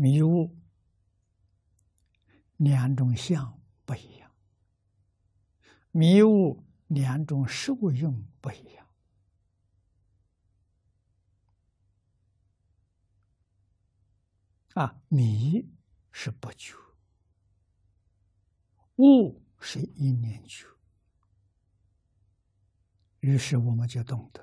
[0.00, 0.56] 迷雾
[2.56, 4.34] 两种相不一样，
[5.90, 8.86] 迷雾两种受用不一样。
[14.72, 15.68] 啊，迷
[16.10, 16.78] 是不久，
[18.96, 20.66] 悟是一念久。
[23.18, 24.42] 于是我们就懂得，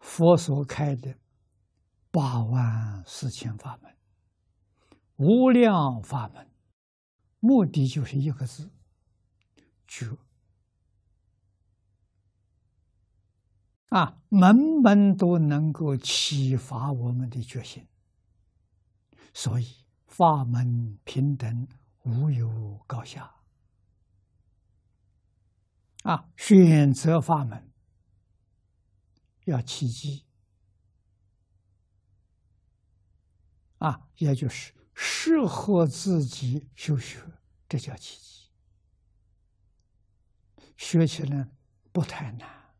[0.00, 1.16] 佛所开的
[2.16, 3.94] 八万四千法门、
[5.16, 6.50] 无量法门，
[7.40, 8.70] 目的就是一个字：
[9.86, 10.16] 觉。
[13.90, 17.86] 啊，门门都能够启发我们的决心，
[19.34, 21.68] 所以法门平等，
[22.04, 23.34] 无有高下。
[26.04, 27.70] 啊，选择法门
[29.44, 30.25] 要契机，
[33.78, 37.20] 啊，也就是适合自己修学，
[37.68, 38.50] 这叫奇迹。
[40.76, 41.48] 学起来
[41.92, 42.74] 不太难。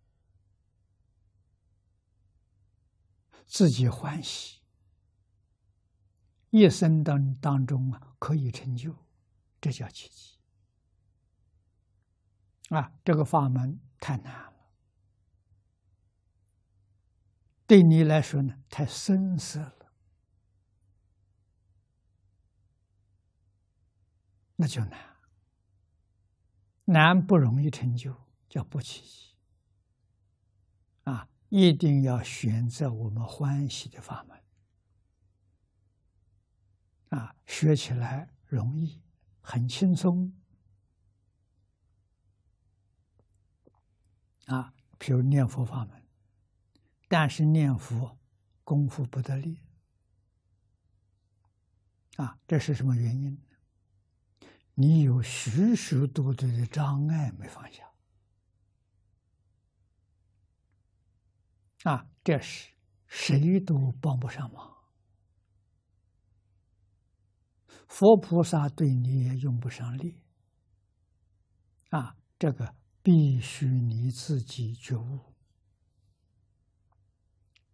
[3.47, 4.61] 自己欢喜，
[6.51, 8.95] 一生当当中啊，可以成就，
[9.61, 10.37] 这叫奇迹。
[12.69, 14.53] 啊，这个法门太难了，
[17.67, 19.76] 对你来说呢，太深涩了，
[24.57, 25.17] 那就难，
[26.85, 28.15] 难不容易成就，
[28.49, 29.37] 叫不奇迹。
[31.05, 31.29] 啊。
[31.49, 34.43] 一定要选择我们欢喜的法门，
[37.11, 39.01] 啊，学起来容易，
[39.41, 40.33] 很轻松，
[44.47, 46.03] 啊，比如念佛法门，
[47.07, 48.19] 但是念佛
[48.65, 49.61] 功夫不得力，
[52.17, 53.41] 啊，这是什么原因？
[54.79, 57.83] 你有许许多多的障碍没放下。
[61.85, 62.73] 啊，这是
[63.07, 64.77] 谁都帮不上忙，
[67.89, 70.21] 佛菩萨对你也用不上力。
[71.91, 75.33] 啊，这个必须你自己觉悟，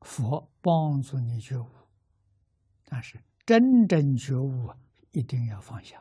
[0.02, 1.68] 佛帮助你觉悟，
[2.84, 4.72] 但是真正觉悟
[5.10, 6.00] 一定要放下，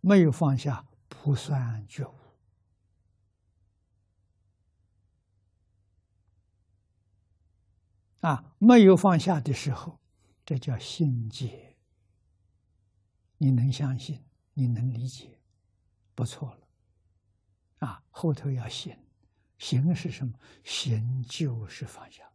[0.00, 2.14] 没有放下不算觉悟。
[8.20, 9.98] 啊，没有放下的时候，
[10.44, 11.76] 这叫心结。
[13.38, 14.22] 你能相信，
[14.52, 15.40] 你能理解，
[16.14, 16.68] 不错了。
[17.78, 18.94] 啊，后头要行，
[19.56, 20.38] 行是什么？
[20.62, 22.30] 行就是放下。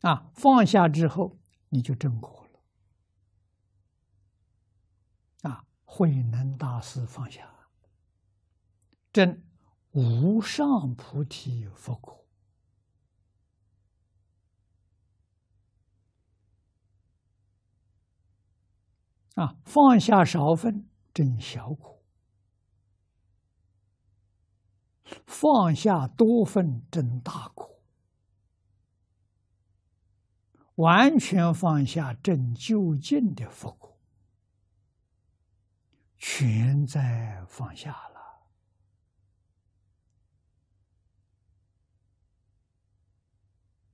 [0.00, 1.36] 啊，放下之后，
[1.68, 2.46] 你就正果
[5.42, 5.50] 了。
[5.50, 7.48] 啊，慧能大师放下，
[9.12, 9.44] 真。
[9.92, 12.26] 无上菩提佛果。
[19.36, 22.02] 啊，放下少分真小苦，
[25.24, 27.80] 放下多分真大苦，
[30.74, 33.93] 完全放下真究竟的佛果，
[36.26, 38.40] 全在放下了。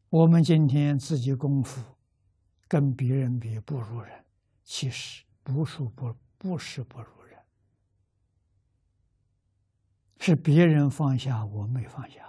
[0.08, 1.82] 我们今天自己功夫
[2.68, 4.24] 跟别人比不如人，
[4.62, 7.36] 其实不是不不是不如人，
[10.20, 12.24] 是别人放下我没放下，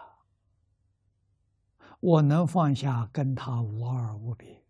[1.99, 4.60] 我能放下跟他无二无别。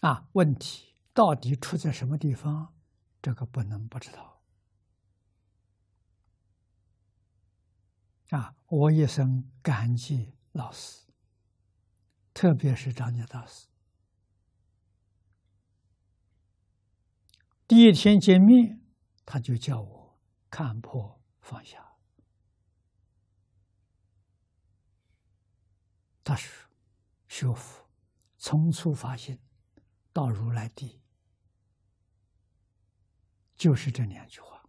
[0.00, 2.74] 啊，问题到底出在什么地方？
[3.20, 4.42] 这个不能不知道。
[8.30, 11.06] 啊，我一生感激老师，
[12.32, 13.66] 特别是张家大师。
[17.68, 18.80] 第一天见面，
[19.26, 21.96] 他就叫我看破放下。
[26.24, 26.70] 他说
[27.28, 27.88] ：“学佛
[28.38, 29.38] 从初发心
[30.20, 31.00] 到如来地，
[33.56, 34.68] 就是这两句话，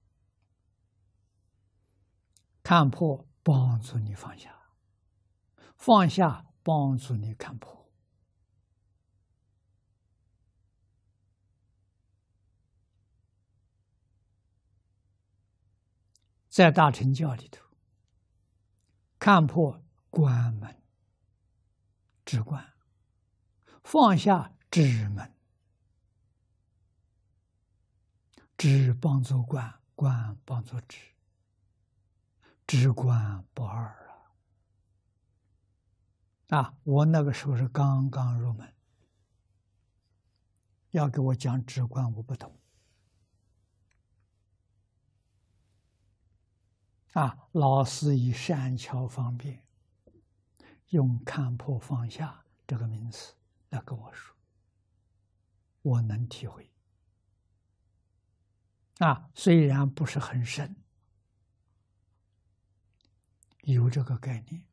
[2.63, 4.56] 看破。”帮助你放下，
[5.75, 7.92] 放下帮助你看破。
[16.50, 17.65] 在大乘教里头，
[19.18, 20.83] 看破关门，
[22.24, 22.75] 止观，
[23.83, 25.36] 放下止门，
[28.61, 30.99] 止帮助观，观帮助止，
[32.67, 33.87] 止观不二
[36.47, 36.59] 啊！
[36.59, 38.71] 啊，我那个时候是刚刚入门，
[40.91, 42.55] 要给我讲止观，我不懂。
[47.13, 49.65] 啊，老师以善巧方便，
[50.89, 53.33] 用看破放下这个名词
[53.69, 54.37] 来跟我说，
[55.81, 56.70] 我能体会。
[59.01, 60.75] 啊，虽然不是很深，
[63.62, 64.63] 有这个概念。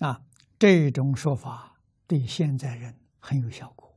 [0.00, 0.26] 啊，
[0.58, 3.93] 这种说法对现在人很有效果。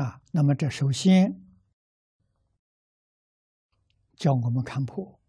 [0.00, 1.44] 啊，那么这首先
[4.16, 5.19] 叫我们看破，